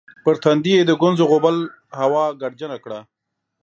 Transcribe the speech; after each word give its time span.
پر 0.23 0.35
تندي 0.43 0.71
یې 0.77 0.83
د 0.85 0.91
ګونځو 1.01 1.23
غوبل 1.31 1.57
هوا 1.99 2.25
ګردجنه 2.41 2.77
کړه 2.83 2.99